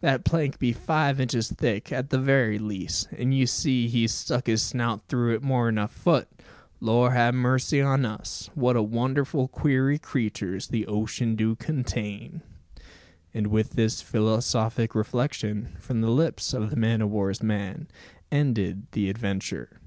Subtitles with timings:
[0.00, 4.46] That plank be five inches thick, at the very least, an' you see he's stuck
[4.46, 6.28] his snout through it more'n a foot!
[6.78, 8.48] Lor 'a mercy on us!
[8.54, 12.42] What wonderful queery creeturs the ocean do contain!"
[13.34, 17.88] And with this philosophic reflection, from the lips of the man o' war's man,
[18.30, 19.80] ended the adventure.